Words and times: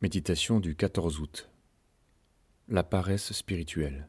Méditation 0.00 0.60
du 0.60 0.76
14 0.76 1.18
août. 1.18 1.50
La 2.68 2.84
paresse 2.84 3.32
spirituelle. 3.32 4.08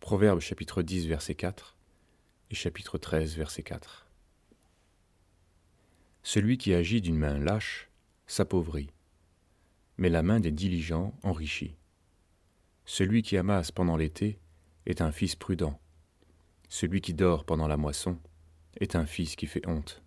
Proverbe 0.00 0.40
chapitre 0.40 0.82
10 0.82 1.06
verset 1.06 1.36
4 1.36 1.76
et 2.50 2.56
chapitre 2.56 2.98
13 2.98 3.36
verset 3.36 3.62
4. 3.62 4.10
Celui 6.24 6.58
qui 6.58 6.74
agit 6.74 7.00
d'une 7.00 7.18
main 7.18 7.38
lâche 7.38 7.88
s'appauvrit, 8.26 8.90
mais 9.96 10.08
la 10.08 10.24
main 10.24 10.40
des 10.40 10.50
diligents 10.50 11.16
enrichit. 11.22 11.76
Celui 12.84 13.22
qui 13.22 13.36
amasse 13.36 13.70
pendant 13.70 13.96
l'été 13.96 14.40
est 14.86 15.02
un 15.02 15.12
fils 15.12 15.36
prudent. 15.36 15.78
Celui 16.68 17.00
qui 17.00 17.14
dort 17.14 17.44
pendant 17.44 17.68
la 17.68 17.76
moisson 17.76 18.18
est 18.80 18.96
un 18.96 19.06
fils 19.06 19.36
qui 19.36 19.46
fait 19.46 19.68
honte. 19.68 20.01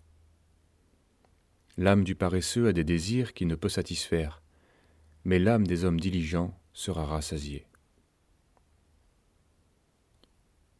L'âme 1.78 2.04
du 2.04 2.14
paresseux 2.14 2.68
a 2.68 2.72
des 2.72 2.84
désirs 2.84 3.34
qu'il 3.34 3.48
ne 3.48 3.54
peut 3.54 3.68
satisfaire, 3.68 4.42
mais 5.24 5.38
l'âme 5.38 5.66
des 5.66 5.84
hommes 5.84 6.00
diligents 6.00 6.58
sera 6.72 7.04
rassasiée. 7.04 7.66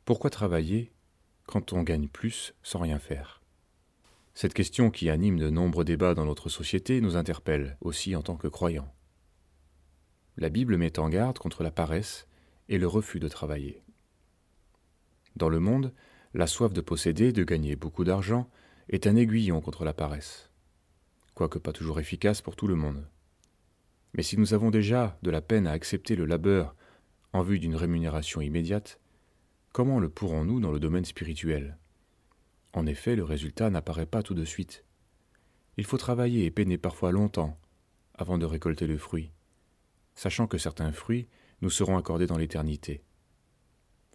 Pourquoi 0.06 0.30
travailler 0.30 0.92
quand 1.46 1.74
on 1.74 1.82
gagne 1.82 2.08
plus 2.08 2.54
sans 2.62 2.78
rien 2.78 2.98
faire? 2.98 3.42
Cette 4.32 4.54
question 4.54 4.90
qui 4.90 5.10
anime 5.10 5.38
de 5.38 5.50
nombreux 5.50 5.84
débats 5.84 6.14
dans 6.14 6.24
notre 6.24 6.48
société 6.48 7.02
nous 7.02 7.16
interpelle 7.16 7.76
aussi 7.82 8.16
en 8.16 8.22
tant 8.22 8.36
que 8.36 8.48
croyants. 8.48 8.94
La 10.38 10.48
Bible 10.48 10.78
met 10.78 10.98
en 10.98 11.10
garde 11.10 11.38
contre 11.38 11.62
la 11.62 11.70
paresse 11.70 12.26
et 12.70 12.78
le 12.78 12.86
refus 12.86 13.20
de 13.20 13.28
travailler. 13.28 13.82
Dans 15.36 15.50
le 15.50 15.60
monde, 15.60 15.92
la 16.32 16.46
soif 16.46 16.72
de 16.72 16.80
posséder, 16.80 17.32
de 17.32 17.44
gagner 17.44 17.76
beaucoup 17.76 18.04
d'argent, 18.04 18.48
est 18.88 19.06
un 19.06 19.16
aiguillon 19.16 19.60
contre 19.60 19.84
la 19.84 19.92
paresse 19.92 20.45
quoique 21.36 21.58
pas 21.58 21.72
toujours 21.72 22.00
efficace 22.00 22.40
pour 22.40 22.56
tout 22.56 22.66
le 22.66 22.76
monde. 22.76 23.06
Mais 24.14 24.22
si 24.22 24.38
nous 24.38 24.54
avons 24.54 24.70
déjà 24.70 25.18
de 25.22 25.30
la 25.30 25.42
peine 25.42 25.66
à 25.66 25.72
accepter 25.72 26.16
le 26.16 26.24
labeur 26.24 26.74
en 27.34 27.42
vue 27.42 27.58
d'une 27.58 27.76
rémunération 27.76 28.40
immédiate, 28.40 28.98
comment 29.72 30.00
le 30.00 30.08
pourrons-nous 30.08 30.60
dans 30.60 30.72
le 30.72 30.80
domaine 30.80 31.04
spirituel? 31.04 31.76
En 32.72 32.86
effet, 32.86 33.16
le 33.16 33.24
résultat 33.24 33.68
n'apparaît 33.68 34.06
pas 34.06 34.22
tout 34.22 34.32
de 34.32 34.46
suite. 34.46 34.86
Il 35.76 35.84
faut 35.84 35.98
travailler 35.98 36.46
et 36.46 36.50
peiner 36.50 36.78
parfois 36.78 37.12
longtemps 37.12 37.60
avant 38.14 38.38
de 38.38 38.46
récolter 38.46 38.86
le 38.86 38.96
fruit, 38.96 39.30
sachant 40.14 40.46
que 40.46 40.56
certains 40.56 40.92
fruits 40.92 41.28
nous 41.60 41.70
seront 41.70 41.98
accordés 41.98 42.26
dans 42.26 42.38
l'éternité. 42.38 43.04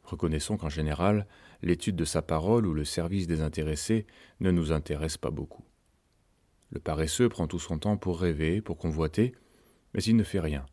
Reconnaissons 0.04 0.58
qu'en 0.58 0.70
général, 0.70 1.28
l'étude 1.62 1.96
de 1.96 2.06
sa 2.06 2.24
parole 2.24 2.66
ou 2.66 2.74
le 2.74 2.84
service 2.84 3.28
des 3.28 3.42
intéressés 3.42 4.08
ne 4.40 4.50
nous 4.50 4.72
intéresse 4.72 5.18
pas 5.18 5.30
beaucoup. 5.30 5.64
Le 6.72 6.80
paresseux 6.80 7.30
prend 7.30 7.48
tout 7.48 7.60
son 7.60 7.78
temps 7.78 7.98
pour 7.98 8.20
rêver, 8.20 8.62
pour 8.62 8.78
convoiter, 8.78 9.36
mais 9.94 10.04
il 10.04 10.16
ne 10.16 10.24
fait 10.24 10.40
rien. 10.40 10.66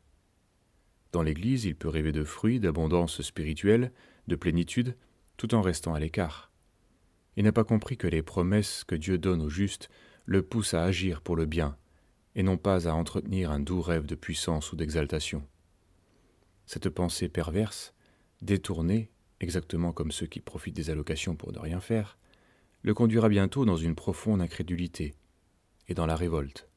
Dans 1.13 1.23
l'Église, 1.23 1.65
il 1.65 1.75
peut 1.75 1.89
rêver 1.89 2.13
de 2.13 2.25
fruits, 2.25 2.61
d'abondance 2.61 3.23
spirituelle, 3.23 3.93
de 4.29 4.37
plénitude, 4.37 4.97
tout 5.37 5.55
en 5.55 5.63
restant 5.63 5.95
à 5.95 6.01
l'écart. 6.01 6.53
Il 7.37 7.45
n'a 7.45 7.53
pas 7.53 7.65
compris 7.65 7.97
que 7.97 8.07
les 8.07 8.23
promesses 8.23 8.85
que 8.85 8.95
Dieu 8.95 9.19
donne 9.19 9.43
aux 9.43 9.49
justes 9.49 9.89
le 10.25 10.43
poussent 10.43 10.75
à 10.75 10.85
agir 10.85 11.21
pour 11.21 11.37
le 11.37 11.47
bien, 11.47 11.77
et 12.35 12.43
non 12.43 12.57
pas 12.57 12.89
à 12.89 12.93
entretenir 12.93 13.51
un 13.51 13.61
doux 13.61 13.81
rêve 13.81 14.07
de 14.07 14.15
puissance 14.15 14.73
ou 14.73 14.77
d'exaltation. 14.77 15.43
Cette 16.67 16.91
pensée 16.91 17.29
perverse, 17.29 17.95
détournée, 18.43 19.11
exactement 19.41 19.93
comme 19.93 20.13
ceux 20.13 20.27
qui 20.27 20.41
profitent 20.41 20.77
des 20.77 20.91
allocations 20.91 21.35
pour 21.35 21.53
ne 21.53 21.59
rien 21.59 21.81
faire, 21.81 22.19
le 22.83 22.95
conduira 22.95 23.29
bientôt 23.29 23.65
dans 23.65 23.77
une 23.77 23.95
profonde 23.95 24.43
incrédulité, 24.43 25.15
et 25.89 25.95
dans 25.95 26.07
la 26.07 26.17
révolte. 26.17 26.69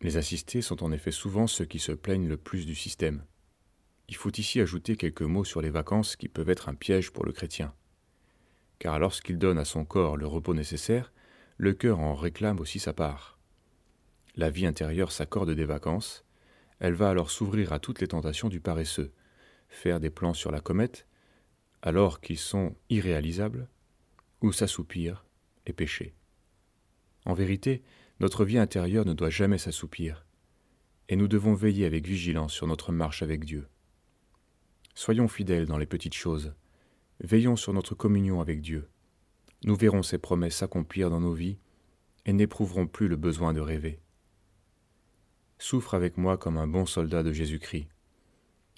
Les 0.00 0.16
assistés 0.16 0.62
sont 0.62 0.82
en 0.82 0.92
effet 0.92 1.10
souvent 1.10 1.46
ceux 1.46 1.64
qui 1.64 1.78
se 1.78 1.92
plaignent 1.92 2.28
le 2.28 2.36
plus 2.36 2.66
du 2.66 2.74
système. 2.74 3.24
Il 4.08 4.16
faut 4.16 4.32
ici 4.32 4.60
ajouter 4.60 4.96
quelques 4.96 5.22
mots 5.22 5.44
sur 5.44 5.60
les 5.60 5.70
vacances 5.70 6.16
qui 6.16 6.28
peuvent 6.28 6.50
être 6.50 6.68
un 6.68 6.74
piège 6.74 7.10
pour 7.10 7.24
le 7.24 7.32
chrétien. 7.32 7.74
Car 8.78 8.98
lorsqu'il 8.98 9.38
donne 9.38 9.58
à 9.58 9.64
son 9.64 9.84
corps 9.84 10.16
le 10.16 10.26
repos 10.26 10.54
nécessaire, 10.54 11.12
le 11.58 11.74
cœur 11.74 12.00
en 12.00 12.14
réclame 12.14 12.60
aussi 12.60 12.78
sa 12.78 12.92
part. 12.92 13.38
La 14.36 14.50
vie 14.50 14.66
intérieure 14.66 15.12
s'accorde 15.12 15.50
des 15.50 15.64
vacances, 15.64 16.24
elle 16.78 16.94
va 16.94 17.10
alors 17.10 17.30
s'ouvrir 17.30 17.72
à 17.74 17.78
toutes 17.78 18.00
les 18.00 18.08
tentations 18.08 18.48
du 18.48 18.60
paresseux, 18.60 19.12
faire 19.68 20.00
des 20.00 20.10
plans 20.10 20.34
sur 20.34 20.50
la 20.50 20.60
comète, 20.60 21.06
alors 21.82 22.20
qu'ils 22.20 22.38
sont 22.38 22.74
irréalisables, 22.88 23.68
ou 24.40 24.52
s'assoupir 24.52 25.26
et 25.66 25.74
pécher. 25.74 26.14
En 27.26 27.34
vérité, 27.34 27.82
notre 28.20 28.44
vie 28.44 28.58
intérieure 28.58 29.04
ne 29.04 29.12
doit 29.12 29.30
jamais 29.30 29.58
s'assoupir, 29.58 30.26
et 31.08 31.16
nous 31.16 31.28
devons 31.28 31.54
veiller 31.54 31.86
avec 31.86 32.06
vigilance 32.06 32.52
sur 32.52 32.66
notre 32.66 32.92
marche 32.92 33.22
avec 33.22 33.44
Dieu. 33.44 33.66
Soyons 34.94 35.28
fidèles 35.28 35.66
dans 35.66 35.78
les 35.78 35.86
petites 35.86 36.14
choses, 36.14 36.54
veillons 37.20 37.56
sur 37.56 37.72
notre 37.72 37.94
communion 37.94 38.40
avec 38.40 38.60
Dieu. 38.60 38.88
Nous 39.64 39.76
verrons 39.76 40.02
ses 40.02 40.18
promesses 40.18 40.56
s'accomplir 40.56 41.10
dans 41.10 41.20
nos 41.20 41.32
vies 41.32 41.58
et 42.26 42.32
n'éprouverons 42.32 42.86
plus 42.86 43.08
le 43.08 43.16
besoin 43.16 43.52
de 43.52 43.60
rêver. 43.60 44.00
Souffre 45.58 45.94
avec 45.94 46.16
moi 46.16 46.38
comme 46.38 46.56
un 46.56 46.66
bon 46.66 46.86
soldat 46.86 47.22
de 47.22 47.32
Jésus-Christ. 47.32 47.88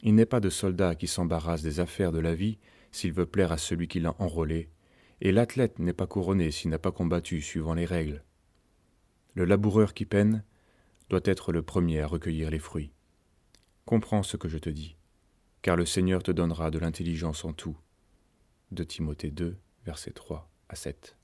Il 0.02 0.16
n'est 0.16 0.26
pas 0.26 0.41
de 0.41 0.50
soldat 0.50 0.97
qui 0.97 1.06
s'embarrasse 1.06 1.62
des 1.62 1.78
affaires 1.78 2.10
de 2.10 2.19
la 2.19 2.34
vie 2.34 2.58
s'il 2.91 3.12
veut 3.12 3.26
plaire 3.26 3.52
à 3.52 3.58
celui 3.58 3.86
qui 3.86 4.00
l'a 4.00 4.14
enrôlé, 4.19 4.69
et 5.20 5.31
l'athlète 5.31 5.78
n'est 5.78 5.92
pas 5.92 6.08
couronné 6.08 6.50
s'il 6.50 6.70
n'a 6.70 6.81
pas 6.81 6.91
combattu 6.91 7.41
suivant 7.41 7.75
les 7.75 7.84
règles. 7.84 8.25
Le 9.34 9.44
laboureur 9.44 9.94
qui 9.94 10.04
peine 10.04 10.44
doit 11.09 11.20
être 11.25 11.53
le 11.53 11.62
premier 11.62 12.00
à 12.00 12.06
recueillir 12.06 12.50
les 12.50 12.59
fruits. 12.59 12.93
Comprends 13.84 14.22
ce 14.22 14.37
que 14.37 14.48
je 14.48 14.59
te 14.59 14.70
dis, 14.70 14.97
car 15.62 15.76
le 15.76 15.87
Seigneur 15.87 16.22
te 16.22 16.31
donnera 16.31 16.70
de 16.70 16.78
l'intelligence 16.78 17.44
en 17.44 17.53
tout. 17.53 17.76
De 18.70 18.84
Timothée 18.84 19.31
2, 19.31 19.56
versets 19.84 20.12
3 20.12 20.50
à 20.69 20.76
7. 20.76 21.16